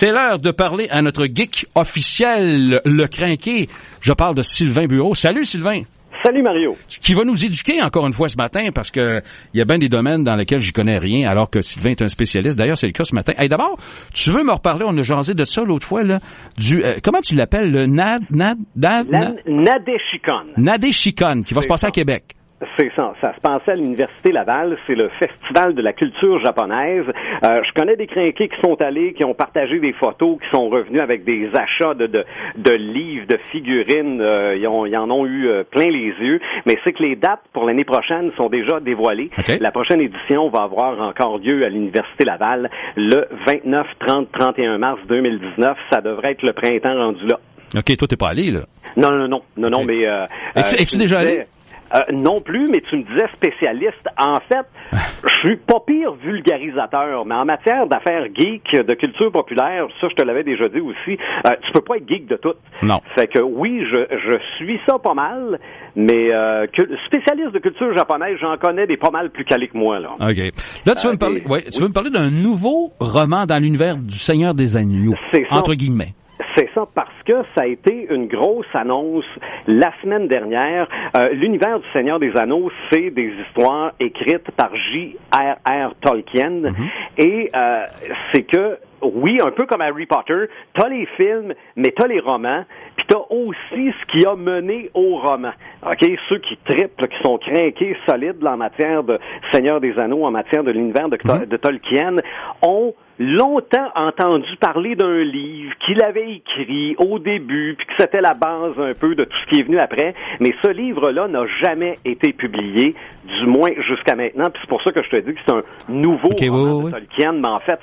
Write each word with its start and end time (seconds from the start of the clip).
C'est 0.00 0.12
l'heure 0.12 0.38
de 0.38 0.50
parler 0.50 0.86
à 0.88 1.02
notre 1.02 1.26
geek 1.26 1.66
officiel, 1.74 2.80
le 2.86 3.06
crinqué. 3.06 3.68
Je 4.00 4.14
parle 4.14 4.34
de 4.34 4.40
Sylvain 4.40 4.86
Bureau. 4.86 5.14
Salut 5.14 5.44
Sylvain. 5.44 5.82
Salut 6.24 6.42
Mario. 6.42 6.74
Qui 6.88 7.12
va 7.12 7.24
nous 7.24 7.44
éduquer 7.44 7.82
encore 7.82 8.06
une 8.06 8.14
fois 8.14 8.30
ce 8.30 8.38
matin 8.38 8.68
parce 8.74 8.90
que 8.90 9.20
il 9.52 9.58
y 9.58 9.60
a 9.60 9.66
bien 9.66 9.76
des 9.76 9.90
domaines 9.90 10.24
dans 10.24 10.36
lesquels 10.36 10.60
j'y 10.60 10.72
connais 10.72 10.96
rien 10.96 11.28
alors 11.28 11.50
que 11.50 11.60
Sylvain 11.60 11.90
est 11.90 12.00
un 12.00 12.08
spécialiste. 12.08 12.56
D'ailleurs, 12.56 12.78
c'est 12.78 12.86
le 12.86 12.94
cas 12.94 13.04
ce 13.04 13.14
matin. 13.14 13.34
Hey, 13.36 13.50
d'abord, 13.50 13.76
tu 14.14 14.30
veux 14.30 14.42
me 14.42 14.52
reparler, 14.52 14.86
on 14.88 14.96
a 14.96 15.02
jasé 15.02 15.34
de 15.34 15.44
ça 15.44 15.64
l'autre 15.64 15.86
fois, 15.86 16.02
là, 16.02 16.18
du, 16.56 16.82
euh, 16.82 16.94
comment 17.04 17.20
tu 17.20 17.34
l'appelles, 17.34 17.70
le 17.70 17.84
NAD, 17.84 18.22
NAD, 18.30 18.56
NAD, 18.76 19.06
NAD, 19.10 19.36
Nadeshikon. 19.46 20.54
Nadeshikon, 20.56 21.42
qui 21.42 21.52
va 21.52 21.60
se 21.60 21.68
passer 21.68 21.88
à 21.88 21.90
Québec. 21.90 22.36
C'est 22.76 22.90
ça. 22.94 23.14
Ça 23.22 23.34
se 23.34 23.40
passait 23.40 23.72
à 23.72 23.74
l'Université 23.74 24.32
Laval. 24.32 24.76
C'est 24.86 24.94
le 24.94 25.08
festival 25.18 25.74
de 25.74 25.80
la 25.80 25.94
culture 25.94 26.38
japonaise. 26.44 27.06
Euh, 27.42 27.62
je 27.66 27.72
connais 27.72 27.96
des 27.96 28.06
crinqués 28.06 28.48
qui 28.48 28.60
sont 28.62 28.80
allés, 28.82 29.14
qui 29.14 29.24
ont 29.24 29.34
partagé 29.34 29.78
des 29.80 29.94
photos, 29.94 30.38
qui 30.42 30.48
sont 30.50 30.68
revenus 30.68 31.00
avec 31.00 31.24
des 31.24 31.48
achats 31.54 31.94
de, 31.94 32.06
de, 32.06 32.24
de 32.58 32.72
livres, 32.72 33.26
de 33.26 33.38
figurines. 33.50 34.20
Euh, 34.20 34.56
ils, 34.56 34.66
ont, 34.68 34.84
ils, 34.84 34.96
en 34.96 35.10
ont 35.10 35.24
eu 35.24 35.48
euh, 35.48 35.64
plein 35.64 35.88
les 35.88 36.12
yeux. 36.20 36.40
Mais 36.66 36.78
c'est 36.84 36.92
que 36.92 37.02
les 37.02 37.16
dates 37.16 37.40
pour 37.54 37.64
l'année 37.64 37.84
prochaine 37.84 38.30
sont 38.36 38.50
déjà 38.50 38.78
dévoilées. 38.80 39.30
La 39.60 39.70
prochaine 39.70 40.00
édition 40.02 40.50
va 40.50 40.64
avoir 40.64 41.00
encore 41.00 41.38
lieu 41.38 41.64
à 41.64 41.70
l'Université 41.70 42.24
Laval 42.26 42.70
le 42.96 43.26
29, 43.46 43.86
30, 44.06 44.28
31 44.32 44.78
mars 44.78 45.00
2019. 45.08 45.78
Ça 45.90 46.02
devrait 46.02 46.32
être 46.32 46.42
le 46.42 46.52
printemps 46.52 46.94
rendu 46.94 47.26
là. 47.26 47.38
OK, 47.76 47.96
toi, 47.96 48.08
t'es 48.08 48.16
pas 48.16 48.30
allé, 48.30 48.50
là? 48.50 48.60
Non, 48.96 49.10
non, 49.12 49.28
non, 49.28 49.42
non, 49.56 49.70
non, 49.70 49.84
mais... 49.84 50.04
Euh, 50.04 50.26
Es-tu 50.56 50.98
déjà 50.98 51.20
allé? 51.20 51.46
Euh, 51.92 51.98
non 52.12 52.40
plus, 52.40 52.68
mais 52.68 52.80
tu 52.82 52.96
me 52.96 53.02
disais 53.02 53.26
spécialiste. 53.34 54.06
En 54.16 54.38
fait, 54.48 54.66
je 54.92 55.48
suis 55.48 55.56
pas 55.56 55.80
pire 55.84 56.12
vulgarisateur, 56.14 57.24
mais 57.26 57.34
en 57.34 57.44
matière 57.44 57.86
d'affaires 57.86 58.26
geek, 58.34 58.72
de 58.72 58.94
culture 58.94 59.32
populaire, 59.32 59.86
ça 60.00 60.08
je 60.08 60.14
te 60.14 60.24
l'avais 60.24 60.44
déjà 60.44 60.68
dit 60.68 60.80
aussi, 60.80 61.18
euh, 61.46 61.50
tu 61.62 61.72
peux 61.72 61.80
pas 61.80 61.96
être 61.96 62.08
geek 62.08 62.26
de 62.26 62.36
tout. 62.36 62.54
Non. 62.82 63.00
Fait 63.18 63.26
que 63.26 63.40
oui, 63.40 63.84
je, 63.90 64.06
je 64.18 64.38
suis 64.56 64.80
ça 64.86 64.98
pas 64.98 65.14
mal, 65.14 65.58
mais 65.96 66.32
euh, 66.32 66.66
spécialiste 67.06 67.52
de 67.52 67.58
culture 67.58 67.94
japonaise, 67.96 68.36
j'en 68.40 68.56
connais 68.56 68.86
des 68.86 68.96
pas 68.96 69.10
mal 69.10 69.30
plus 69.30 69.44
calés 69.44 69.68
que 69.68 69.76
moi. 69.76 69.98
Là, 69.98 70.10
OK. 70.20 70.38
Là, 70.86 70.94
tu 70.94 71.06
veux 71.06 71.12
me 71.12 71.18
parler, 71.18 71.42
ouais, 71.48 71.62
tu 71.62 71.80
veux 71.80 71.88
me 71.88 71.92
parler 71.92 72.10
d'un 72.10 72.30
nouveau 72.30 72.90
roman 73.00 73.46
dans 73.46 73.60
l'univers 73.60 73.96
du 73.96 74.16
Seigneur 74.16 74.54
des 74.54 74.76
Agneaux, 74.76 75.14
entre 75.50 75.74
guillemets. 75.74 76.14
C'est 76.56 76.68
ça 76.74 76.84
parce 76.94 77.19
que 77.30 77.42
ça 77.54 77.62
a 77.62 77.66
été 77.66 78.08
une 78.10 78.26
grosse 78.26 78.66
annonce 78.74 79.24
la 79.68 79.92
semaine 80.02 80.26
dernière. 80.26 80.88
Euh, 81.16 81.28
L'univers 81.30 81.78
du 81.78 81.86
Seigneur 81.92 82.18
des 82.18 82.36
Anneaux, 82.36 82.70
c'est 82.90 83.10
des 83.10 83.32
histoires 83.46 83.92
écrites 84.00 84.50
par 84.56 84.74
J.R.R. 84.74 85.94
Tolkien 86.00 86.50
Mhm. 86.50 86.74
et 87.18 87.50
euh, 87.54 87.84
c'est 88.32 88.42
que 88.42 88.78
oui, 89.02 89.38
un 89.42 89.50
peu 89.52 89.64
comme 89.64 89.80
Harry 89.80 90.04
Potter, 90.06 90.44
t'as 90.74 90.88
les 90.88 91.06
films, 91.16 91.54
mais 91.76 91.90
t'as 91.96 92.06
les 92.06 92.20
romans, 92.20 92.64
puis 92.96 93.06
t'as 93.08 93.22
aussi 93.30 93.92
ce 93.98 94.06
qui 94.12 94.26
a 94.26 94.34
mené 94.36 94.90
au 94.92 95.16
roman. 95.16 95.52
OK? 95.86 96.06
Ceux 96.28 96.36
qui 96.38 96.56
triplent, 96.68 97.08
qui 97.08 97.22
sont 97.22 97.38
craqués, 97.38 97.96
solides 98.06 98.44
en 98.46 98.58
matière 98.58 99.02
de 99.02 99.18
Seigneur 99.52 99.80
des 99.80 99.98
Anneaux, 99.98 100.24
en 100.24 100.30
matière 100.30 100.64
de 100.64 100.70
l'univers 100.72 101.08
de, 101.08 101.16
de 101.46 101.56
Tolkien, 101.56 102.16
ont 102.62 102.92
longtemps 103.18 103.88
entendu 103.94 104.54
parler 104.60 104.96
d'un 104.96 105.22
livre 105.22 105.72
qu'il 105.86 106.02
avait 106.02 106.32
écrit 106.32 106.94
au 106.98 107.18
début, 107.20 107.74
puis 107.76 107.86
que 107.86 107.92
c'était 107.98 108.20
la 108.20 108.34
base 108.34 108.78
un 108.78 108.94
peu 108.94 109.14
de 109.14 109.24
tout 109.24 109.36
ce 109.44 109.50
qui 109.50 109.60
est 109.60 109.62
venu 109.62 109.78
après, 109.78 110.14
mais 110.40 110.52
ce 110.62 110.68
livre-là 110.68 111.28
n'a 111.28 111.46
jamais 111.62 111.98
été 112.04 112.32
publié, 112.32 112.94
du 113.24 113.46
moins 113.46 113.70
jusqu'à 113.86 114.16
maintenant, 114.16 114.50
puis 114.50 114.60
c'est 114.62 114.68
pour 114.68 114.82
ça 114.82 114.92
que 114.92 115.02
je 115.02 115.08
te 115.08 115.16
dis 115.16 115.34
que 115.34 115.40
c'est 115.46 115.54
un 115.54 115.62
nouveau 115.88 116.30
okay, 116.30 116.48
roman 116.48 116.78
oui, 116.78 116.84
oui. 116.84 116.92
de 116.92 116.98
Tolkien, 116.98 117.32
mais 117.32 117.48
en 117.48 117.58
fait, 117.58 117.78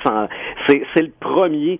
c'est, 0.68 1.02
le 1.02 1.12
premier 1.20 1.80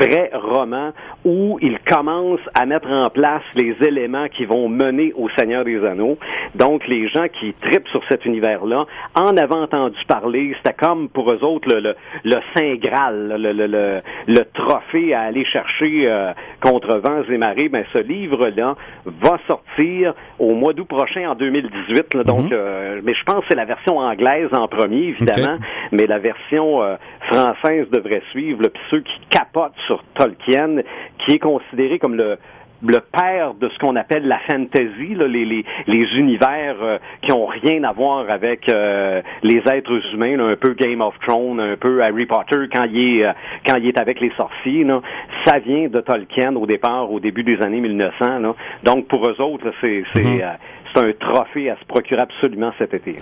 vrai 0.00 0.30
roman 0.34 0.92
où 1.24 1.58
il 1.60 1.78
commence 1.80 2.40
à 2.58 2.66
mettre 2.66 2.88
en 2.88 3.08
place 3.10 3.42
les 3.54 3.76
éléments 3.86 4.28
qui 4.28 4.44
vont 4.44 4.68
mener 4.68 5.12
au 5.16 5.28
Seigneur 5.36 5.64
des 5.64 5.84
Anneaux. 5.84 6.18
Donc, 6.54 6.86
les 6.88 7.08
gens 7.08 7.26
qui 7.28 7.54
tripent 7.60 7.88
sur 7.88 8.02
cet 8.08 8.24
univers-là 8.24 8.86
en 9.14 9.36
avaient 9.36 9.54
entendu 9.54 9.98
parler, 10.08 10.54
c'était 10.62 10.74
comme 10.74 11.08
pour 11.08 11.30
eux 11.32 11.44
autres 11.44 11.68
le, 11.68 11.80
le, 11.80 11.94
le 12.24 12.36
Saint 12.56 12.74
Graal, 12.76 13.36
le, 13.38 13.52
le, 13.52 13.66
le, 13.66 14.00
le 14.26 14.44
trophée 14.54 15.14
à 15.14 15.22
aller 15.22 15.44
chercher 15.44 16.06
euh, 16.08 16.32
contre 16.60 16.93
vents 16.98 17.22
et 17.30 17.38
marées. 17.38 17.68
Ben, 17.68 17.84
ce 17.94 18.00
livre-là 18.00 18.76
va 19.06 19.38
sortir 19.48 20.14
au 20.38 20.54
mois 20.54 20.72
d'août 20.72 20.86
prochain, 20.88 21.28
en 21.30 21.34
2018. 21.34 22.14
Là, 22.14 22.24
donc, 22.24 22.44
Mhm. 22.44 22.48
euh, 22.52 23.00
mais 23.04 23.14
je 23.14 23.22
pense 23.24 23.40
que 23.40 23.46
c'est 23.50 23.56
la 23.56 23.64
version 23.64 23.98
anglaise 23.98 24.48
en 24.52 24.68
premier, 24.68 25.08
évidemment, 25.08 25.58
mais 25.92 26.06
la 26.06 26.18
version 26.18 26.82
euh, 26.82 26.96
française 27.28 27.88
devrait 27.90 28.22
suivre. 28.30 28.62
là. 28.62 28.68
Puis 28.68 28.82
ceux 28.90 29.00
qui 29.00 29.20
capotent 29.30 29.76
sur 29.86 30.02
Tolkien, 30.14 30.82
qui 31.18 31.34
est 31.34 31.38
considéré 31.38 31.98
comme 31.98 32.14
le 32.14 32.36
le 32.86 33.00
père 33.00 33.54
de 33.54 33.68
ce 33.68 33.78
qu'on 33.78 33.96
appelle 33.96 34.26
la 34.26 34.38
fantasy, 34.38 35.14
là, 35.14 35.26
les, 35.26 35.44
les, 35.44 35.64
les 35.86 36.06
univers 36.18 36.76
euh, 36.82 36.98
qui 37.22 37.32
ont 37.32 37.46
rien 37.46 37.82
à 37.84 37.92
voir 37.92 38.28
avec 38.30 38.68
euh, 38.70 39.22
les 39.42 39.62
êtres 39.70 40.00
humains, 40.12 40.36
là, 40.36 40.44
un 40.44 40.56
peu 40.56 40.74
Game 40.74 41.00
of 41.00 41.14
Thrones, 41.26 41.60
un 41.60 41.76
peu 41.76 42.02
Harry 42.02 42.26
Potter 42.26 42.68
quand 42.72 42.84
il 42.84 43.20
est 43.20 43.28
euh, 43.28 43.32
quand 43.66 43.76
il 43.76 43.86
est 43.88 44.00
avec 44.00 44.20
les 44.20 44.32
sorciers. 44.36 44.84
Là, 44.84 45.00
ça 45.46 45.58
vient 45.58 45.88
de 45.88 46.00
Tolkien 46.00 46.54
au 46.56 46.66
départ, 46.66 47.10
au 47.10 47.20
début 47.20 47.42
des 47.42 47.60
années 47.62 47.80
1900. 47.80 48.38
Là. 48.40 48.54
Donc 48.82 49.08
pour 49.08 49.26
eux 49.28 49.40
autres, 49.40 49.66
là, 49.66 49.72
c'est 49.80 50.04
c'est 50.12 50.24
Mhm. 50.24 50.40
euh, 50.42 50.52
c'est 50.94 51.04
un 51.04 51.12
trophée 51.12 51.70
à 51.70 51.76
se 51.76 51.84
procurer 51.86 52.20
absolument 52.20 52.72
cet 52.78 52.94
été. 52.94 53.16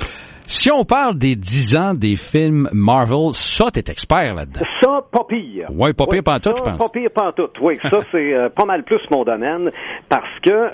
Si 0.53 0.71
on 0.71 0.85
parle 0.85 1.17
des 1.17 1.35
10 1.35 1.77
ans 1.77 1.95
des 1.95 2.15
films 2.15 2.69
Marvel, 2.75 3.33
ça, 3.33 3.71
t'es 3.71 3.91
expert 3.91 4.35
là-dedans. 4.35 4.61
Ça, 4.83 5.01
pas 5.11 5.25
pire. 5.27 5.71
Ouais, 5.71 5.95
pas 5.95 6.07
pire 6.07 6.23
pantoute, 6.23 6.59
ça, 6.59 6.65
je 6.67 6.71
pense. 6.71 6.79
Pas 6.79 6.89
pire 6.91 7.11
pantoute, 7.11 7.57
oui. 7.63 7.79
Ça, 7.83 8.01
c'est 8.13 8.35
euh, 8.35 8.51
pas 8.51 8.67
mal 8.67 8.85
plus 8.85 9.01
mon 9.11 9.25
domaine 9.25 9.71
parce 10.11 10.29
que 10.45 10.69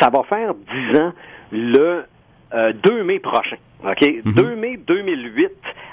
ça 0.00 0.08
va 0.08 0.22
faire 0.30 0.54
10 0.54 0.98
ans 0.98 1.12
le 1.52 2.04
euh, 2.54 2.72
2 2.82 3.04
mai 3.04 3.18
prochain. 3.18 3.58
OK? 3.84 4.08
Mhm. 4.24 4.32
2 4.32 4.56
mai 4.56 4.80
2008 4.86 5.50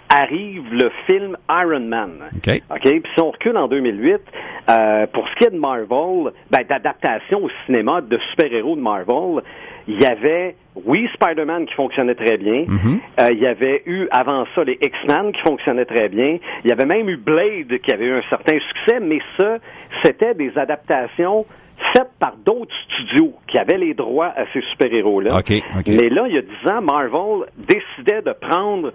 arrive 0.10 0.64
le 0.72 0.92
film 1.08 1.38
Iron 1.50 1.88
Man. 1.88 2.12
OK. 2.36 2.62
OK? 2.70 2.82
Puis 2.82 3.12
si 3.16 3.22
on 3.22 3.32
recule 3.32 3.58
en 3.58 3.68
2008, 3.68 4.22
euh, 4.70 5.08
pour 5.08 5.28
ce 5.30 5.36
qui 5.36 5.46
est 5.46 5.52
de 5.52 5.60
Marvel, 5.60 6.34
ben, 6.50 6.64
d'adaptation 6.68 7.44
au 7.44 7.50
cinéma 7.66 8.02
de 8.02 8.18
super-héros 8.32 8.76
de 8.76 8.82
Marvel, 8.82 9.44
il 9.88 10.02
y 10.02 10.06
avait, 10.06 10.56
oui, 10.86 11.08
Spider-Man 11.14 11.68
qui 11.68 11.74
fonctionnait 11.76 12.16
très 12.16 12.38
bien. 12.38 12.66
Mhm. 12.68 13.00
Euh, 13.20 13.28
il 13.32 13.40
y 13.40 13.48
avait 13.48 13.84
eu 13.86 14.08
avant 14.12 14.46
ça 14.56 14.64
les 14.64 14.78
X-Men 14.82 15.32
qui 15.32 15.42
fonctionnaient 15.42 15.86
très 15.86 16.10
bien. 16.10 16.40
Il 16.64 16.70
y 16.70 16.72
avait 16.72 16.86
même 16.86 17.08
eu 17.10 17.18
Blade 17.18 17.78
qui 17.84 17.92
avait 17.92 18.06
eu 18.06 18.14
un 18.14 18.24
certain 18.30 18.58
succès, 18.60 19.00
mais 19.00 19.20
ça, 19.40 19.58
c'était 20.04 20.34
des 20.34 20.58
adaptations 20.58 21.46
faites 21.94 22.12
par 22.20 22.36
d'autres 22.46 22.74
studios 22.86 23.34
qui 23.48 23.58
avaient 23.58 23.78
les 23.78 23.94
droits 23.94 24.34
à 24.36 24.46
ces 24.54 24.62
super-héros-là. 24.72 25.38
OK, 25.38 25.52
OK. 25.78 25.88
Mais 25.88 26.10
là, 26.10 26.26
il 26.28 26.36
y 26.36 26.38
a 26.38 26.42
dix 26.42 26.72
ans, 26.72 26.82
Marvel 26.82 27.48
décidait 27.58 28.22
de 28.22 28.32
prendre 28.32 28.92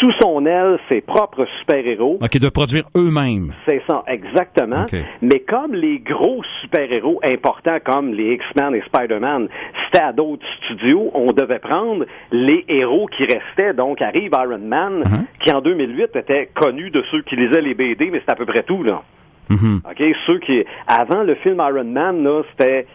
sous 0.00 0.12
son 0.20 0.44
aile 0.46 0.78
ses 0.90 1.00
propres 1.00 1.46
super-héros. 1.60 2.18
OK, 2.22 2.38
de 2.38 2.48
produire 2.48 2.84
eux-mêmes. 2.96 3.52
C'est 3.66 3.82
ça, 3.86 4.02
exactement. 4.06 4.84
Mais 5.22 5.40
comme 5.40 5.74
les 5.74 5.98
gros 5.98 6.42
super-héros 6.62 7.20
importants 7.24 7.78
comme 7.84 8.12
les 8.12 8.34
X-Men 8.34 8.74
et 8.74 8.82
Spider-Man, 8.82 9.48
c'était 9.86 10.04
à 10.04 10.12
d'autres 10.12 10.44
studios, 10.64 11.10
on 11.14 11.32
devait 11.32 11.58
prendre 11.58 12.04
les 12.32 12.64
héros 12.68 13.06
qui 13.06 13.24
restaient. 13.24 13.74
Donc 13.74 14.00
arrive 14.02 14.30
Iron 14.32 14.58
Man, 14.58 14.98
Mhm. 15.00 15.26
qui 15.44 15.52
en 15.52 15.60
2008 15.60 16.14
était 16.16 16.48
connu 16.54 16.90
de 16.90 17.02
ceux 17.10 17.22
qui 17.22 17.36
lisaient 17.36 17.62
les 17.62 17.74
BD, 17.74 18.10
mais 18.10 18.20
c'est 18.26 18.32
à 18.32 18.36
peu 18.36 18.46
près 18.46 18.62
tout, 18.62 18.82
là. 18.82 19.02
Mhm. 19.48 19.80
OK? 19.90 20.02
Ceux 20.26 20.38
qui, 20.38 20.64
avant 20.86 21.22
le 21.22 21.34
film 21.36 21.56
Iron 21.66 21.84
Man, 21.84 22.22
là, 22.22 22.42
c'était 22.50 22.86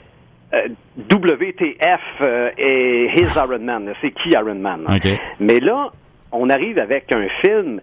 euh, 0.54 0.68
WTF 1.10 2.02
euh, 2.22 2.50
et 2.58 3.10
His 3.16 3.36
Iron 3.36 3.60
Man. 3.60 3.92
C'est 4.02 4.12
qui 4.12 4.30
Iron 4.30 4.56
Man? 4.56 4.86
Mais 5.40 5.60
là, 5.60 5.90
on 6.36 6.50
arrive 6.50 6.80
avec 6.80 7.12
un 7.14 7.28
film 7.42 7.82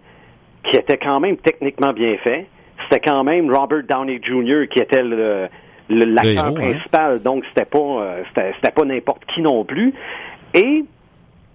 qui 0.63 0.77
était 0.77 0.97
quand 0.97 1.19
même 1.19 1.37
techniquement 1.37 1.93
bien 1.93 2.17
fait. 2.23 2.47
C'était 2.83 3.09
quand 3.09 3.23
même 3.23 3.53
Robert 3.53 3.83
Downey 3.83 4.19
Jr. 4.23 4.67
qui 4.69 4.79
était 4.79 5.03
le 5.03 5.49
l'acteur 5.89 6.45
hein. 6.45 6.53
principal, 6.53 7.21
donc 7.21 7.43
c'était 7.49 7.65
pas 7.65 7.77
euh, 7.79 8.23
c'était 8.29 8.53
c'était 8.55 8.71
pas 8.71 8.85
n'importe 8.85 9.25
qui 9.25 9.41
non 9.41 9.63
plus. 9.65 9.93
Et 10.53 10.83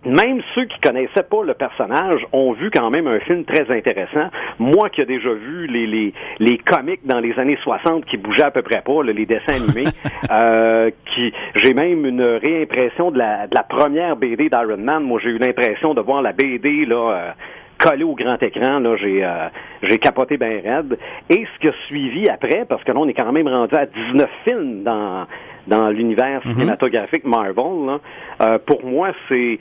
même 0.09 0.41
ceux 0.55 0.65
qui 0.65 0.81
connaissaient 0.81 1.23
pas 1.29 1.43
le 1.45 1.55
personnage 1.55 2.27
ont 2.33 2.53
vu 2.53 2.71
quand 2.71 2.91
même 2.91 3.07
un 3.07 3.21
film 3.21 3.45
très 3.45 3.71
intéressant. 3.71 4.29
Moi 4.59 4.91
qui 4.91 5.03
ai 5.03 5.07
déjà 5.07 5.33
vu 5.33 5.67
les, 5.67 5.87
les, 5.87 6.15
les 6.39 6.59
comics 6.59 7.01
dans 7.05 7.21
les 7.21 7.39
années 7.39 7.59
60 7.63 8.05
qui 8.07 8.17
bougeaient 8.17 8.45
à 8.45 8.51
peu 8.51 8.63
près 8.63 8.83
pas, 8.83 9.03
là, 9.03 9.13
les 9.13 9.27
dessins 9.27 9.63
animés, 9.63 9.91
euh, 10.31 10.91
qui 11.15 11.33
j'ai 11.57 11.75
même 11.75 12.07
une 12.07 12.23
réimpression 12.23 13.11
de 13.11 13.19
la, 13.19 13.47
de 13.47 13.55
la 13.55 13.63
première 13.63 14.17
BD 14.17 14.49
d'Iron 14.49 14.79
Man. 14.79 15.05
Moi 15.05 15.21
j'ai 15.23 15.31
eu 15.31 15.39
l'impression 15.39 15.95
de 15.95 16.01
voir 16.01 16.23
la 16.23 16.33
BD 16.33 16.87
là. 16.87 17.35
Collée 17.79 18.05
au 18.05 18.15
grand 18.15 18.43
écran, 18.43 18.81
là, 18.81 18.97
j'ai 18.97 19.25
euh, 19.25 19.49
j'ai 19.83 19.99
capoté 19.99 20.37
bien 20.37 20.61
raide. 20.63 20.99
Et 21.31 21.47
ce 21.55 21.61
qui 21.61 21.69
a 21.69 21.73
suivi 21.87 22.29
après, 22.29 22.65
parce 22.69 22.83
que 22.85 22.93
là, 22.93 22.99
on 23.01 23.09
est 23.09 23.15
quand 23.15 23.33
même 23.33 23.49
rendu 23.49 23.75
à 23.75 23.87
19 23.87 24.29
films 24.45 24.83
dans 24.83 25.27
dans 25.67 25.91
l'univers 25.91 26.43
cinématographique 26.43 27.25
Marvel, 27.25 27.87
là, 27.87 28.01
euh, 28.41 28.59
pour 28.65 28.85
moi, 28.85 29.11
c'est 29.29 29.59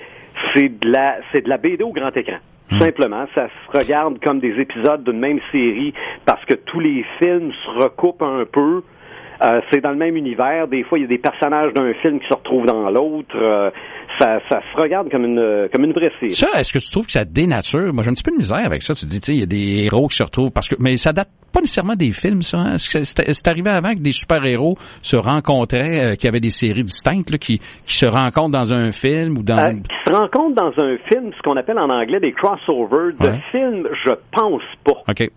c'est 0.53 0.69
de 0.69 0.91
la 0.91 1.17
c'est 1.31 1.41
de 1.41 1.49
la 1.49 1.57
BD 1.57 1.83
au 1.83 1.91
grand 1.91 2.15
écran. 2.15 2.37
Hmm. 2.71 2.79
Simplement, 2.79 3.25
ça 3.35 3.47
se 3.47 3.77
regarde 3.77 4.19
comme 4.23 4.39
des 4.39 4.59
épisodes 4.59 5.03
d'une 5.03 5.19
même 5.19 5.39
série 5.51 5.93
parce 6.25 6.43
que 6.45 6.53
tous 6.53 6.79
les 6.79 7.05
films 7.19 7.51
se 7.63 7.83
recoupent 7.83 8.23
un 8.23 8.45
peu. 8.45 8.83
Euh, 9.43 9.61
c'est 9.71 9.81
dans 9.81 9.91
le 9.91 9.97
même 9.97 10.15
univers. 10.15 10.67
Des 10.67 10.83
fois, 10.83 10.97
il 10.97 11.03
y 11.03 11.05
a 11.05 11.07
des 11.07 11.17
personnages 11.17 11.73
d'un 11.73 11.93
film 12.01 12.19
qui 12.19 12.27
se 12.27 12.33
retrouvent 12.33 12.65
dans 12.65 12.89
l'autre. 12.89 13.35
Euh, 13.35 13.69
ça, 14.19 14.39
ça 14.49 14.61
se 14.61 14.81
regarde 14.81 15.09
comme 15.11 15.25
une 15.25 15.69
comme 15.71 15.83
une 15.83 15.93
vraie 15.93 16.11
série. 16.19 16.31
Ça, 16.31 16.47
est-ce 16.59 16.73
que 16.73 16.79
tu 16.79 16.91
trouves 16.91 17.05
que 17.05 17.11
ça 17.11 17.25
dénature? 17.25 17.93
Moi, 17.93 18.03
j'ai 18.03 18.09
un 18.09 18.13
petit 18.13 18.23
peu 18.23 18.31
de 18.31 18.37
misère 18.37 18.65
avec 18.65 18.81
ça. 18.81 18.95
Tu 18.95 19.05
dis, 19.05 19.19
tu 19.19 19.27
sais, 19.27 19.33
il 19.33 19.39
y 19.39 19.43
a 19.43 19.45
des 19.45 19.85
héros 19.85 20.07
qui 20.07 20.17
se 20.17 20.23
retrouvent 20.23 20.51
parce 20.51 20.67
que, 20.67 20.75
mais 20.79 20.97
ça 20.97 21.11
date 21.11 21.29
pas 21.53 21.61
nécessairement 21.61 21.95
des 21.95 22.11
films, 22.11 22.41
ça. 22.41 22.59
Hein? 22.59 22.77
C'est 22.77 23.47
arrivé 23.47 23.69
avant 23.69 23.93
que 23.93 24.01
des 24.01 24.11
super-héros 24.11 24.75
se 25.01 25.15
rencontraient, 25.15 26.11
euh, 26.11 26.15
qui 26.15 26.27
avaient 26.27 26.39
des 26.39 26.51
séries 26.51 26.83
distinctes, 26.83 27.31
là, 27.31 27.37
qui, 27.37 27.59
qui 27.59 27.95
se 27.95 28.05
rencontrent 28.05 28.51
dans 28.51 28.73
un 28.73 28.91
film 28.91 29.37
ou 29.37 29.43
dans... 29.43 29.57
Euh, 29.57 29.73
qui 29.73 30.11
se 30.11 30.13
rencontrent 30.13 30.55
dans 30.55 30.73
un 30.83 30.97
film, 31.11 31.31
ce 31.35 31.41
qu'on 31.43 31.57
appelle 31.57 31.79
en 31.79 31.89
anglais 31.89 32.19
des 32.19 32.33
crossovers. 32.33 33.13
De 33.19 33.31
films, 33.51 33.87
je 34.05 34.13
pense 34.31 34.61
pas. 34.83 35.01
OK. 35.09 35.29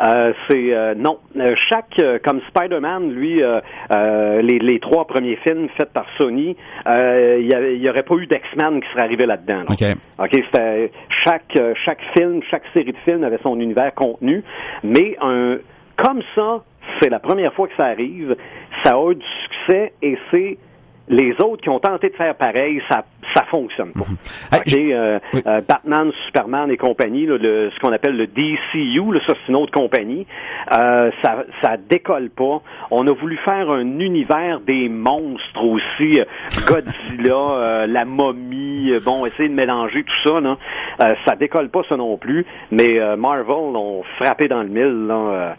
Euh, 0.00 0.32
c'est 0.48 0.74
euh, 0.74 0.94
non. 0.94 1.18
Euh, 1.36 1.54
chaque 1.68 2.00
comme 2.24 2.40
Spider-Man, 2.48 3.10
lui, 3.12 3.42
les, 3.90 4.58
les, 4.58 4.80
trois 4.80 5.06
premiers 5.06 5.36
films 5.36 5.68
faits 5.76 5.92
par 5.92 6.06
Sony, 6.18 6.56
il 6.86 7.78
n'y 7.80 7.88
aurait 7.88 8.02
pas 8.02 8.14
eu 8.14 8.26
d'X-Men 8.26 8.80
qui 8.80 8.88
serait 8.92 9.04
arrivé 9.04 9.26
là-dedans. 9.26 9.64
OK. 9.68 9.84
Ok, 10.18 10.30
c'était 10.32 10.90
chaque 11.24 11.58
chaque 11.84 12.00
film, 12.16 12.40
chaque 12.50 12.64
série 12.74 12.92
de 12.92 12.98
films 13.08 13.24
avait 13.24 13.40
son 13.42 13.58
univers 13.60 13.94
contenu, 13.94 14.42
mais 14.82 15.16
un 15.20 15.58
comme 15.96 16.22
ça, 16.34 16.64
c'est 17.00 17.10
la 17.10 17.18
première 17.18 17.52
fois 17.52 17.68
que 17.68 17.74
ça 17.78 17.86
arrive. 17.86 18.36
Ça 18.84 18.94
a 18.94 19.10
eu 19.10 19.14
du 19.14 19.26
succès 19.44 19.92
et 20.02 20.16
c'est 20.30 20.56
les 21.08 21.32
autres 21.42 21.62
qui 21.62 21.68
ont 21.68 21.80
tenté 21.80 22.08
de 22.08 22.14
faire 22.14 22.34
pareil, 22.36 22.80
ça 22.88 23.04
ça 23.34 23.44
fonctionne 23.50 23.92
pas. 23.92 24.06
Mhm. 24.08 24.92
Euh, 24.92 25.18
euh, 25.46 25.60
Batman, 25.68 26.10
Superman 26.26 26.70
et 26.70 26.76
compagnie, 26.76 27.26
le, 27.26 27.70
ce 27.70 27.80
qu'on 27.80 27.92
appelle 27.92 28.16
le 28.16 28.26
DCU, 28.26 29.12
là, 29.12 29.20
ça 29.26 29.34
c'est 29.34 29.52
une 29.52 29.56
autre 29.56 29.72
compagnie, 29.72 30.26
euh, 30.72 31.10
ça 31.22 31.44
ça 31.62 31.76
décolle 31.76 32.30
pas. 32.30 32.62
On 32.90 33.06
a 33.06 33.12
voulu 33.12 33.36
faire 33.44 33.70
un 33.70 33.98
univers 34.00 34.60
des 34.60 34.88
monstres 34.88 35.64
aussi, 35.64 36.20
Godzilla, 36.66 37.86
la 37.88 38.04
momie, 38.04 38.92
bon, 39.04 39.26
essayer 39.26 39.48
de 39.48 39.54
mélanger 39.54 40.04
tout 40.04 40.30
ça, 40.30 40.40
là. 40.40 40.56
ça 41.24 41.36
décolle 41.36 41.68
pas 41.68 41.82
ça 41.88 41.96
non 41.96 42.16
plus, 42.16 42.44
mais 42.70 42.98
Marvel 43.16 43.76
ont 43.76 44.02
frappé 44.18 44.48
dans 44.48 44.62
le 44.62 44.68
mille, 44.68 45.06
là. 45.06 45.54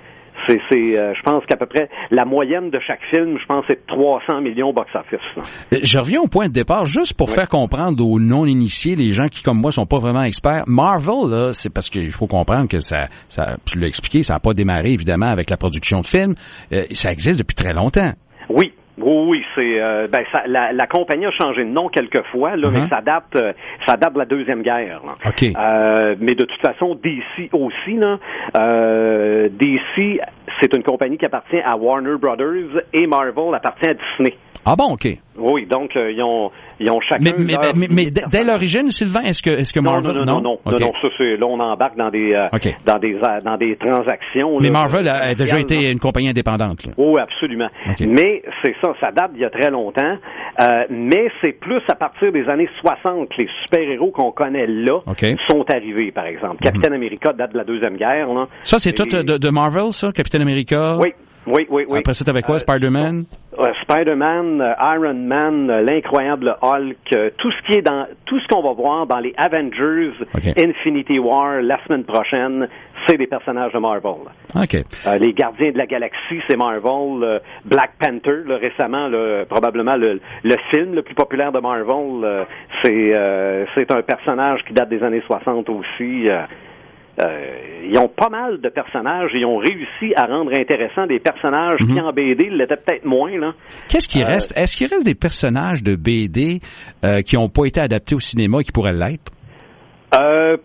C'est, 0.47 0.57
euh, 0.71 1.13
je 1.15 1.21
pense 1.23 1.43
qu'à 1.45 1.57
peu 1.57 1.65
près 1.65 1.89
la 2.09 2.25
moyenne 2.25 2.69
de 2.69 2.79
chaque 2.85 3.01
film, 3.13 3.37
je 3.39 3.45
pense, 3.45 3.63
c'est 3.69 3.85
300 3.87 4.41
millions 4.41 4.73
box-office. 4.73 5.19
Euh, 5.73 5.77
je 5.83 5.97
reviens 5.97 6.21
au 6.21 6.27
point 6.27 6.47
de 6.47 6.53
départ, 6.53 6.85
juste 6.85 7.13
pour 7.13 7.29
faire 7.29 7.47
comprendre 7.47 8.05
aux 8.05 8.19
non-initiés, 8.19 8.95
les 8.95 9.11
gens 9.11 9.27
qui, 9.27 9.43
comme 9.43 9.59
moi, 9.59 9.71
sont 9.71 9.85
pas 9.85 9.99
vraiment 9.99 10.23
experts. 10.23 10.63
Marvel, 10.67 11.29
là, 11.29 11.53
c'est 11.53 11.69
parce 11.69 11.89
qu'il 11.89 12.11
faut 12.11 12.27
comprendre 12.27 12.67
que 12.67 12.79
ça, 12.79 13.07
ça 13.27 13.57
tu 13.65 13.79
l'as 13.79 13.87
expliqué, 13.87 14.23
ça 14.23 14.33
n'a 14.33 14.39
pas 14.39 14.53
démarré, 14.53 14.91
évidemment, 14.91 15.27
avec 15.27 15.49
la 15.49 15.57
production 15.57 16.01
de 16.01 16.05
films. 16.05 16.35
Euh, 16.71 16.83
ça 16.91 17.11
existe 17.11 17.39
depuis 17.39 17.55
très 17.55 17.73
longtemps. 17.73 18.13
Oui, 18.97 19.25
oui, 19.27 19.45
c'est 19.55 20.07
ben 20.11 20.23
ça, 20.31 20.43
la, 20.47 20.87
compagnie 20.87 21.25
a 21.25 21.31
changé 21.31 21.63
de 21.63 21.69
nom 21.69 21.87
quelques 21.89 22.23
fois, 22.31 22.55
là, 22.55 22.69
mais 22.71 22.81
uh-huh. 22.81 22.89
ça 22.89 23.01
date 23.01 23.55
ça 23.87 23.97
date 23.97 24.13
de 24.13 24.19
la 24.19 24.25
deuxième 24.25 24.61
guerre. 24.61 25.01
mais 26.19 26.35
de 26.35 26.45
toute 26.45 26.61
façon, 26.61 26.95
DC 26.95 27.49
aussi, 27.53 27.95
là, 27.95 28.17
DC 29.49 30.19
c'est 30.61 30.75
une 30.75 30.83
compagnie 30.83 31.17
qui 31.17 31.25
appartient 31.25 31.61
à 31.63 31.77
Warner 31.77 32.17
Brothers 32.19 32.83
et 32.93 33.07
Marvel 33.07 33.53
appartient 33.53 33.89
à 33.89 33.93
Disney. 33.93 34.37
Ah 34.65 34.75
bon, 34.75 34.93
ok. 34.93 35.07
Oui, 35.37 35.65
donc 35.65 35.95
euh, 35.95 36.11
ils 36.11 36.21
ont 36.21 36.51
ils 36.79 36.91
ont 36.91 36.99
chacun. 37.01 37.31
Mais, 37.37 37.73
mais, 37.73 37.87
mais, 37.89 38.05
dès 38.05 38.43
l'origine, 38.43 38.91
Sylvain, 38.91 39.21
est-ce 39.21 39.41
que 39.41 39.49
est-ce 39.49 39.73
que 39.73 39.79
Marvel 39.79 40.13
non 40.13 40.25
non 40.25 40.41
non? 40.41 40.59
non, 40.65 40.79
non, 40.79 40.91
ça 41.01 41.07
là 41.19 41.45
on 41.47 41.57
embarque 41.59 41.97
dans 41.97 42.09
des 42.09 42.33
euh, 42.33 42.47
dans 42.85 42.99
des 42.99 43.15
euh, 43.15 43.41
dans 43.43 43.57
des 43.57 43.75
transactions. 43.77 44.59
Mais 44.59 44.69
Marvel 44.69 45.07
a, 45.07 45.33
déjà 45.33 45.57
été 45.57 45.89
une 45.89 45.99
compagnie 45.99 46.29
indépendante. 46.29 46.85
Là. 46.85 46.93
Oui, 46.97 47.19
absolument. 47.21 47.69
Mais 48.01 48.43
c'est 48.63 48.75
ça, 48.83 48.93
ça 48.99 49.11
date 49.11 49.33
d'il 49.33 49.41
y 49.41 49.45
a 49.45 49.49
très 49.49 49.71
longtemps. 49.71 50.17
mais 50.89 51.31
c'est 51.41 51.53
plus 51.53 51.81
à 51.89 51.95
partir 51.95 52.31
des 52.31 52.47
années 52.47 52.69
60 52.81 53.29
les 53.37 53.47
super 53.63 53.89
héros 53.89 54.11
qu'on 54.11 54.31
connaît 54.31 54.67
là 54.67 54.99
sont 55.49 55.65
arrivés, 55.73 56.11
par 56.11 56.25
exemple. 56.25 56.57
Mhm. 56.61 56.71
Capitaine 56.71 56.93
America 56.93 57.33
date 57.33 57.53
de 57.53 57.57
la 57.57 57.63
deuxième 57.63 57.95
guerre. 57.97 58.27
Là. 58.27 58.47
Ça 58.63 58.77
c'est 58.79 58.93
tout 58.93 59.05
de, 59.05 59.37
de, 59.37 59.49
Marvel, 59.49 59.91
ça, 59.91 60.11
America. 60.41 60.97
Oui. 60.97 61.13
Oui, 61.47 61.65
oui, 61.69 61.85
oui. 61.89 61.99
Après 61.99 62.13
ça, 62.13 62.23
t'avais 62.23 62.43
quoi, 62.43 62.59
Spider-Man? 62.59 63.25
Spider-Man, 63.83 64.61
euh, 64.61 64.95
Iron 64.95 65.13
Man, 65.13 65.69
euh, 65.69 65.81
l'incroyable 65.81 66.55
Hulk, 66.61 66.97
euh, 67.13 67.29
tout 67.37 67.51
ce 67.51 67.61
qui 67.65 67.77
est 67.77 67.81
dans, 67.81 68.07
tout 68.25 68.39
ce 68.39 68.47
qu'on 68.47 68.61
va 68.61 68.73
voir 68.73 69.07
dans 69.07 69.19
les 69.19 69.33
Avengers, 69.37 70.13
Infinity 70.57 71.19
War, 71.19 71.61
la 71.61 71.77
semaine 71.85 72.03
prochaine, 72.03 72.67
c'est 73.07 73.17
des 73.17 73.27
personnages 73.27 73.73
de 73.73 73.79
Marvel. 73.79 74.29
OK. 74.55 74.73
les 75.19 75.33
Gardiens 75.33 75.71
de 75.71 75.77
la 75.77 75.87
Galaxie, 75.87 76.41
c'est 76.47 76.55
Marvel. 76.55 77.41
Black 77.65 77.93
Panther, 77.99 78.43
récemment, 78.47 79.09
probablement 79.49 79.95
le, 79.95 80.19
film 80.73 80.93
le 80.93 81.01
plus 81.01 81.15
populaire 81.15 81.51
de 81.51 81.59
Marvel, 81.59 82.45
c'est 82.83 83.11
c'est 83.73 83.91
un 83.91 84.01
personnage 84.03 84.61
qui 84.67 84.73
date 84.73 84.89
des 84.89 85.01
années 85.01 85.23
60 85.25 85.67
aussi. 85.69 86.27
Euh, 87.23 87.87
ils 87.91 87.97
ont 87.97 88.07
pas 88.07 88.29
mal 88.29 88.61
de 88.61 88.69
personnages 88.69 89.31
et 89.33 89.39
ils 89.39 89.45
ont 89.45 89.57
réussi 89.57 90.13
à 90.15 90.25
rendre 90.25 90.51
intéressants 90.57 91.07
des 91.07 91.19
personnages 91.19 91.77
qui 91.79 91.93
mhm. 91.93 92.05
en 92.05 92.13
BD 92.13 92.49
l'étaient 92.49 92.77
peut-être 92.77 93.05
moins. 93.05 93.37
Là. 93.37 93.53
Qu'est-ce 93.89 94.07
qui 94.07 94.23
euh, 94.23 94.25
reste? 94.25 94.57
Est-ce 94.57 94.77
qu'il 94.77 94.87
reste 94.87 95.05
des 95.05 95.15
personnages 95.15 95.83
de 95.83 95.95
BD 95.95 96.59
euh, 97.03 97.21
qui 97.21 97.35
n'ont 97.35 97.49
pas 97.49 97.65
été 97.65 97.79
adaptés 97.81 98.15
au 98.15 98.19
cinéma 98.19 98.59
et 98.61 98.63
qui 98.63 98.71
pourraient 98.71 98.93
l'être? 98.93 99.31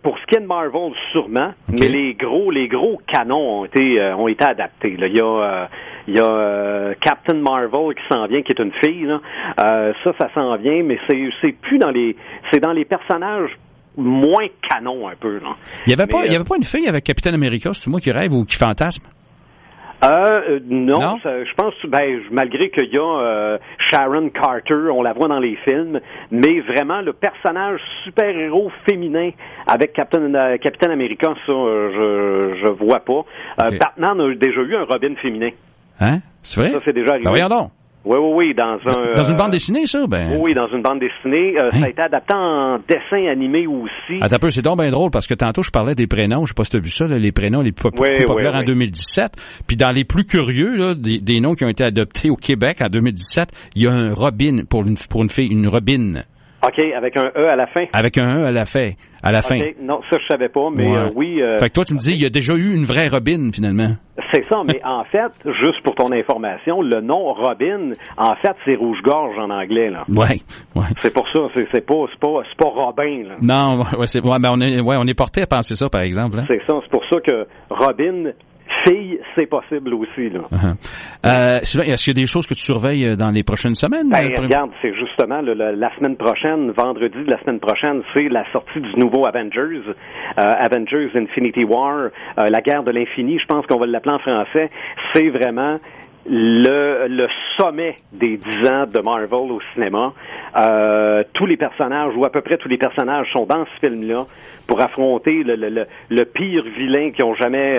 pour 0.03 0.19
ce 0.19 0.27
qui 0.27 0.37
est 0.37 0.41
de 0.41 0.47
Marvel, 0.47 0.93
sûrement, 1.13 1.53
mais 1.69 1.87
les 1.87 2.15
gros, 2.15 2.51
les 2.51 2.67
gros 2.67 3.01
canons 3.07 3.61
ont 3.61 3.65
été 3.65 3.97
ont 4.19 4.27
été 4.27 4.45
adaptés. 4.45 4.97
Là. 4.97 5.07
Il 5.07 5.17
y 5.17 5.21
a 5.21 5.69
il 6.09 6.17
y 6.17 6.19
a 6.19 6.95
Captain 7.01 7.37
Marvel 7.37 7.95
qui 7.95 8.03
s'en 8.13 8.27
vient, 8.27 8.43
qui 8.43 8.51
est 8.51 8.61
une 8.61 8.73
fille. 8.85 9.05
Là. 9.05 9.21
ça, 10.03 10.13
ça 10.19 10.29
s'en 10.35 10.57
vient, 10.57 10.83
mais 10.83 10.99
c'est 11.09 11.31
c'est 11.41 11.53
plus 11.53 11.79
dans 11.79 11.91
les 11.91 12.17
c'est 12.51 12.59
dans 12.59 12.73
les 12.73 12.85
personnages 12.85 13.57
moins 13.97 14.47
canon 14.69 15.09
un 15.09 15.15
peu. 15.19 15.39
Là. 15.39 15.57
Il 15.87 15.91
y 15.91 15.93
avait 15.93 16.07
pas, 16.07 16.25
il 16.25 16.33
y 16.33 16.35
euh, 16.35 16.41
avait 16.41 16.49
pas 16.49 16.57
une 16.57 16.65
fille 16.65 16.89
avec 16.89 17.05
Capitaine 17.05 17.35
America, 17.35 17.71
c'est 17.73 17.89
moi 17.89 18.01
qui 18.01 18.11
rêve 18.11 18.33
ou 18.33 18.45
qui 18.45 18.57
fantasme? 18.57 19.03
Euh, 20.05 20.39
euh 20.49 20.61
non, 20.69 21.17
je 21.25 21.55
pense, 21.57 21.75
ben, 21.89 22.21
malgré 22.31 22.71
qu'il 22.71 22.93
y 22.93 22.99
a 22.99 23.21
euh, 23.21 23.59
Sharon 23.91 24.29
Carter, 24.29 24.91
on 24.93 25.03
la 25.03 25.15
voit 25.15 25.29
dans 25.29 25.39
les 25.39 25.57
films, 25.65 26.01
mais 26.31 26.61
vraiment 26.61 27.01
le 27.01 27.13
personnage 27.13 27.81
super-héros 28.05 28.71
féminin 28.89 29.31
avec 29.67 29.95
Captain, 29.95 30.35
euh, 30.35 30.59
Captain 30.59 30.91
America, 30.91 31.29
ça, 31.47 31.53
je, 31.53 32.59
je 32.63 32.69
vois 32.73 33.01
pas. 33.01 33.25
Batman 33.59 34.21
a 34.21 34.35
déjà 34.35 34.61
eu 34.61 34.77
un 34.77 34.85
Robin 34.85 35.15
féminin. 35.23 35.51
Hein? 36.01 36.19
C'est 36.43 36.61
vrai? 36.61 36.71
Ça, 36.71 36.81
c'est 36.85 36.93
déjà 36.93 37.13
arrivé. 37.13 37.25
Ben, 37.25 37.71
oui, 38.07 38.19
oui, 38.21 38.33
oui, 38.37 38.55
dans 38.55 38.79
un... 38.87 39.15
Dans 39.15 39.23
une 39.25 39.37
bande 39.37 39.51
dessinée, 39.51 39.85
ça? 39.87 40.07
Ben... 40.07 40.37
Oui, 40.39 40.55
dans 40.55 40.69
une 40.69 40.81
bande 40.81 41.01
dessinée. 41.01 41.57
Euh, 41.59 41.71
ça 41.73 41.79
a 41.79 41.81
hein? 41.81 41.87
été 41.89 42.03
adapté 42.03 42.35
en 42.35 42.79
dessin 42.89 43.29
animé 43.29 43.67
aussi. 43.67 44.21
Attends 44.21 44.37
un 44.37 44.39
peu, 44.39 44.51
c'est 44.53 44.63
donc 44.63 44.81
bien 44.81 44.91
drôle, 44.93 45.11
parce 45.11 45.27
que 45.27 45.35
tantôt, 45.35 45.63
je 45.63 45.73
parlais 45.73 45.97
des 45.97 46.07
prénoms, 46.07 46.47
je 46.47 46.51
sais 46.51 46.55
pas 46.55 46.63
si 46.63 46.71
tu 46.71 46.77
as 46.77 46.81
vu 46.81 46.91
ça, 46.91 47.09
les 47.09 47.33
prénoms 47.33 47.63
les 47.63 47.73
plus, 47.73 47.91
populaires 47.91 48.55
en 48.55 48.63
2017. 48.63 49.33
Puis 49.67 49.77
dans 49.77 49.91
les 49.91 50.05
plus 50.05 50.25
curieux, 50.25 50.77
là, 50.77 50.95
des, 50.95 51.41
noms 51.41 51.55
qui 51.55 51.65
ont 51.65 51.69
été 51.69 51.83
adoptés 51.83 52.31
au 52.31 52.37
Québec 52.37 52.79
en 52.81 52.87
2017, 52.87 53.49
il 53.75 53.83
y 53.83 53.87
a 53.89 53.93
un 53.93 54.15
Robin 54.15 54.63
pour 54.69 54.87
une, 54.87 54.97
pour 55.11 55.23
une 55.23 55.31
fille, 55.31 55.49
une 55.49 55.67
Robin. 55.67 56.23
OK, 56.67 56.85
avec 56.97 57.17
un 57.17 57.31
E 57.37 57.49
à 57.49 57.55
la 57.55 57.67
fin. 57.69 57.85
Avec 57.93 58.19
un 58.19 58.43
E 58.43 58.47
à 58.47 58.51
la 58.51 58.65
fin. 58.65 58.91
À 59.23 59.31
la 59.31 59.43
fin. 59.43 59.59
Non, 59.81 60.01
ça, 60.11 60.19
je 60.21 60.27
savais 60.27 60.49
pas, 60.49 60.69
mais 60.75 60.97
euh, 60.97 61.11
oui. 61.15 61.41
Euh, 61.41 61.59
fait 61.59 61.69
que 61.69 61.75
toi, 61.75 61.85
tu 61.85 61.95
me 61.95 61.99
dis, 61.99 62.13
il 62.13 62.23
y 62.23 62.27
a 62.27 62.31
déjà 62.31 62.55
eu 62.55 62.75
une 62.75 62.85
vraie 62.85 63.09
Robin, 63.09 63.51
finalement. 63.53 63.97
C'est 64.33 64.45
ça, 64.49 64.63
mais 64.67 64.81
en 64.85 65.05
fait, 65.13 65.33
juste 65.63 65.83
pour 65.85 65.95
ton 65.95 66.11
information, 66.13 66.83
le 66.83 67.01
nom 67.01 67.33
Robin, 67.35 67.93
en 68.17 68.35
fait, 68.37 68.55
c'est 68.65 68.77
rouge-gorge 68.77 69.39
en 69.39 69.51
anglais, 69.51 69.91
là. 69.91 70.05
Ouais, 70.09 70.41
ouais. 70.75 70.87
C'est 71.01 71.13
pour 71.13 71.29
ça, 71.29 71.41
c'est, 71.55 71.87
pas, 71.87 72.05
pas, 72.21 72.43
pas 72.59 72.69
Robin, 72.69 73.23
là. 73.29 73.35
Non, 73.41 73.85
ouais, 73.99 74.07
c'est, 74.07 74.21
ouais, 74.21 74.39
ben 74.39 74.51
on 74.53 74.61
est, 74.61 74.81
ouais, 74.81 74.97
on 74.99 75.07
est 75.07 75.15
porté 75.15 75.43
à 75.43 75.47
penser 75.47 75.75
ça, 75.75 75.89
par 75.89 76.03
exemple. 76.03 76.39
Hein. 76.41 76.45
C'est 76.49 76.63
ça, 76.67 76.75
c'est 76.83 76.91
pour 76.91 77.05
ça 77.11 77.21
que 77.21 77.47
Robin, 77.71 78.33
fille, 78.87 79.19
c'est 79.37 79.47
possible 79.47 79.95
aussi. 79.95 80.31
Là. 80.31 80.41
Uh-huh. 80.57 80.75
Euh, 81.27 81.59
est-ce 81.61 82.05
qu'il 82.05 82.17
y 82.17 82.19
a 82.19 82.23
des 82.23 82.27
choses 82.27 82.47
que 82.47 82.55
tu 82.55 82.63
surveilles 82.63 83.05
euh, 83.05 83.17
dans 83.17 83.31
les 83.31 83.43
prochaines 83.43 83.75
semaines? 83.75 84.09
Ben, 84.09 84.33
regarde, 84.39 84.71
c'est 84.81 84.95
justement 84.95 85.41
la 85.43 85.95
semaine 85.97 86.17
prochaine, 86.17 86.71
vendredi 86.71 87.19
de 87.19 87.31
la 87.31 87.39
semaine 87.43 87.61
prochaine, 87.61 88.03
c'est 88.15 88.29
la 88.29 88.45
sortie 88.53 88.81
du 88.81 88.95
nouveau 88.97 89.27
Avengers, 89.27 89.83
euh, 89.87 89.93
Avengers 90.37 91.11
Infinity 91.15 91.65
War, 91.65 92.09
la 92.37 92.61
guerre 92.61 92.85
de 92.85 92.91
l'infini, 92.91 93.39
je 93.39 93.47
pense 93.47 93.67
qu'on 93.67 93.79
va 93.79 93.87
l'appeler 93.87 94.15
en 94.15 94.19
français. 94.19 94.71
C'est 95.15 95.29
vraiment 95.29 95.79
le, 96.29 97.07
le 97.09 97.27
sommet 97.59 97.97
des 98.13 98.37
dix 98.37 98.69
ans 98.69 98.87
de 98.87 99.01
Marvel 99.01 99.53
au 99.53 99.61
cinéma. 99.75 100.13
tous 101.35 101.47
les 101.47 101.57
personnages, 101.57 102.15
ou 102.17 102.25
à 102.25 102.31
peu 102.31 102.41
près 102.41 102.57
tous 102.57 102.69
les 102.69 102.79
personnages, 102.79 103.27
sont 103.33 103.47
dans 103.47 103.65
ce 103.65 103.87
film-là 103.87 104.27
pour 104.67 104.81
affronter 104.81 105.43
le, 105.43 105.57
le, 105.57 105.87
le, 106.09 106.25
pire 106.25 106.63
vilain 106.77 107.11
qu'ils 107.11 107.25
ont 107.25 107.35
jamais 107.35 107.79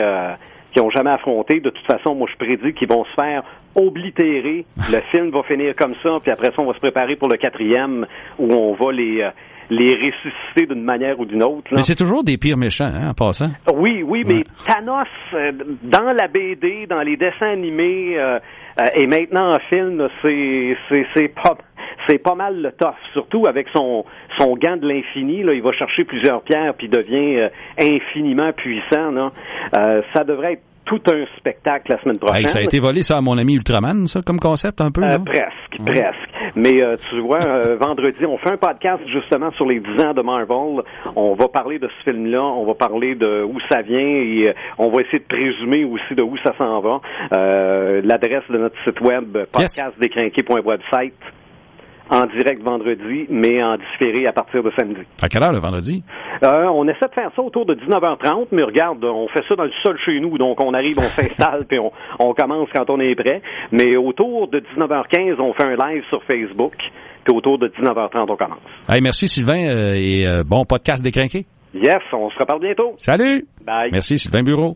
qui 0.71 0.79
n'ont 0.79 0.89
jamais 0.89 1.11
affronté. 1.11 1.59
De 1.59 1.69
toute 1.69 1.85
façon, 1.85 2.15
moi, 2.15 2.27
je 2.31 2.37
prédis 2.37 2.73
qu'ils 2.73 2.89
vont 2.89 3.05
se 3.05 3.13
faire 3.19 3.43
oblitérer. 3.75 4.65
Le 4.91 5.01
film 5.11 5.31
va 5.31 5.43
finir 5.43 5.75
comme 5.75 5.93
ça, 6.03 6.17
puis 6.21 6.31
après 6.31 6.47
ça, 6.47 6.55
on 6.59 6.65
va 6.65 6.73
se 6.73 6.79
préparer 6.79 7.15
pour 7.15 7.29
le 7.29 7.37
quatrième, 7.37 8.05
où 8.39 8.53
on 8.53 8.73
va 8.73 8.91
les... 8.91 9.21
Euh, 9.21 9.29
les 9.69 9.95
ressusciter 9.95 10.65
d'une 10.65 10.83
manière 10.83 11.19
ou 11.19 11.25
d'une 11.25 11.43
autre. 11.43 11.67
Mais 11.71 11.81
c'est 11.81 11.95
toujours 11.95 12.23
des 12.23 12.37
pires 12.37 12.57
méchants, 12.57 12.89
hein, 12.93 13.09
en 13.09 13.13
passant. 13.13 13.49
Oui, 13.73 14.03
oui, 14.03 14.23
mais 14.25 14.43
Thanos, 14.65 15.07
euh, 15.33 15.51
dans 15.83 16.13
la 16.13 16.27
BD, 16.27 16.87
dans 16.87 17.01
les 17.01 17.17
dessins 17.17 17.51
animés, 17.51 18.17
euh, 18.17 18.39
euh, 18.81 18.85
et 18.95 19.07
maintenant 19.07 19.55
en 19.55 19.59
film, 19.69 20.07
c'est 20.21 20.77
c'est 21.15 21.29
pas 21.29 21.57
c'est 22.07 22.17
pas 22.17 22.35
mal 22.35 22.61
le 22.61 22.71
tough, 22.71 22.95
surtout 23.13 23.45
avec 23.47 23.67
son 23.75 24.05
son 24.39 24.55
gant 24.55 24.77
de 24.77 24.87
l'infini. 24.87 25.43
Là, 25.43 25.53
il 25.53 25.61
va 25.61 25.71
chercher 25.71 26.03
plusieurs 26.03 26.41
pierres 26.41 26.73
puis 26.77 26.89
devient 26.89 27.49
infiniment 27.79 28.53
puissant. 28.53 29.11
Là. 29.11 29.31
ça 30.13 30.23
devrait 30.23 30.53
être 30.53 30.61
tout 30.87 31.01
un 31.11 31.25
spectacle 31.37 31.91
la 31.91 32.01
semaine 32.01 32.17
prochaine. 32.17 32.47
ça 32.47 32.59
a 32.59 32.61
été 32.61 32.79
volé, 32.79 33.03
ça, 33.03 33.17
à 33.17 33.21
mon 33.21 33.37
ami 33.37 33.55
Ultraman, 33.55 34.07
ça, 34.07 34.21
comme 34.25 34.39
concept, 34.39 34.81
un 34.81 34.89
peu? 34.89 35.03
Euh, 35.03 35.19
presque, 35.19 35.85
presque. 35.85 36.29
Mais 36.55 36.81
euh, 36.81 36.95
tu 37.09 37.19
vois, 37.19 37.43
euh, 37.43 37.75
vendredi, 37.81 38.25
on 38.25 38.37
fait 38.37 38.51
un 38.51 38.57
podcast 38.57 39.03
justement 39.07 39.51
sur 39.51 39.65
les 39.67 39.79
10 39.79 40.03
ans 40.03 40.13
de 40.13 40.21
Marvel. 40.21 40.81
On 41.15 41.35
va 41.35 41.49
parler 41.49 41.77
de 41.77 41.87
ce 41.87 42.09
film-là, 42.09 42.41
on 42.41 42.65
va 42.65 42.73
parler 42.73 43.15
de 43.15 43.43
où 43.43 43.59
ça 43.69 43.81
vient 43.81 43.99
et 43.99 44.53
on 44.77 44.89
va 44.89 45.01
essayer 45.01 45.19
de 45.19 45.25
présumer 45.25 45.83
aussi 45.83 46.15
de 46.15 46.23
où 46.23 46.37
ça 46.37 46.53
s'en 46.57 46.79
va. 46.79 47.01
L'adresse 47.31 48.43
de 48.49 48.57
notre 48.57 48.77
site 48.85 49.01
web, 49.01 49.37
podcastdécrinqué.website 49.51 51.13
en 52.09 52.25
direct 52.27 52.61
vendredi, 52.63 53.25
mais 53.29 53.61
en 53.63 53.77
différé 53.77 54.27
à 54.27 54.33
partir 54.33 54.63
de 54.63 54.71
samedi. 54.77 55.01
À 55.21 55.27
quelle 55.27 55.43
heure 55.43 55.53
le 55.53 55.59
vendredi? 55.59 56.03
Euh, 56.43 56.65
on 56.73 56.87
essaie 56.87 57.07
de 57.07 57.13
faire 57.13 57.31
ça 57.35 57.41
autour 57.41 57.65
de 57.65 57.75
19h30, 57.75 58.47
mais 58.51 58.63
regarde, 58.63 59.03
on 59.03 59.27
fait 59.29 59.43
ça 59.47 59.55
dans 59.55 59.63
le 59.63 59.71
sol 59.83 59.97
chez 60.05 60.19
nous, 60.19 60.37
donc 60.37 60.61
on 60.61 60.73
arrive, 60.73 60.97
on 60.97 61.01
s'installe, 61.03 61.65
puis 61.69 61.79
on, 61.79 61.91
on, 62.19 62.33
commence 62.33 62.69
quand 62.75 62.89
on 62.89 62.99
est 62.99 63.15
prêt. 63.15 63.41
Mais 63.71 63.95
autour 63.95 64.47
de 64.47 64.59
19h15, 64.59 65.39
on 65.39 65.53
fait 65.53 65.63
un 65.65 65.75
live 65.75 66.03
sur 66.09 66.21
Facebook, 66.23 66.75
puis 67.23 67.35
autour 67.35 67.57
de 67.57 67.67
19h30, 67.67 68.25
on 68.29 68.35
commence. 68.35 68.59
Hey, 68.89 69.01
merci 69.01 69.27
Sylvain, 69.27 69.67
euh, 69.69 69.93
et 69.95 70.27
euh, 70.27 70.43
bon 70.43 70.65
podcast 70.65 71.03
décrinqué. 71.03 71.45
Yes, 71.73 72.01
on 72.13 72.29
se 72.29 72.37
reparle 72.39 72.61
bientôt. 72.61 72.93
Salut! 72.97 73.45
Bye. 73.63 73.91
Merci 73.91 74.17
Sylvain 74.17 74.43
Bureau. 74.43 74.75